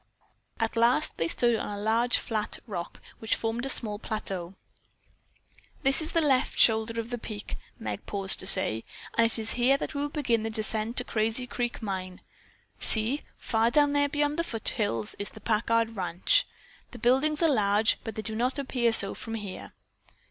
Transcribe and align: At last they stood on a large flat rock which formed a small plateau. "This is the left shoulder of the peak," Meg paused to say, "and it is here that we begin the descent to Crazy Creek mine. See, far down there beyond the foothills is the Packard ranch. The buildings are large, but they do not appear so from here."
At 0.59 0.75
last 0.75 1.17
they 1.17 1.27
stood 1.27 1.55
on 1.57 1.69
a 1.69 1.79
large 1.79 2.17
flat 2.17 2.57
rock 2.65 2.99
which 3.19 3.35
formed 3.35 3.67
a 3.67 3.69
small 3.69 3.99
plateau. 3.99 4.55
"This 5.83 6.01
is 6.01 6.13
the 6.13 6.21
left 6.21 6.57
shoulder 6.57 6.99
of 6.99 7.11
the 7.11 7.19
peak," 7.19 7.55
Meg 7.77 8.07
paused 8.07 8.39
to 8.39 8.47
say, 8.47 8.83
"and 9.15 9.27
it 9.27 9.37
is 9.37 9.51
here 9.53 9.77
that 9.77 9.93
we 9.93 10.07
begin 10.07 10.41
the 10.41 10.49
descent 10.49 10.97
to 10.97 11.03
Crazy 11.03 11.45
Creek 11.45 11.83
mine. 11.83 12.21
See, 12.79 13.21
far 13.37 13.69
down 13.69 13.93
there 13.93 14.09
beyond 14.09 14.39
the 14.39 14.43
foothills 14.43 15.13
is 15.19 15.29
the 15.29 15.39
Packard 15.39 15.95
ranch. 15.95 16.47
The 16.89 16.97
buildings 16.97 17.43
are 17.43 17.53
large, 17.53 17.99
but 18.03 18.15
they 18.15 18.23
do 18.23 18.35
not 18.35 18.57
appear 18.57 18.91
so 18.91 19.13
from 19.13 19.35
here." 19.35 19.71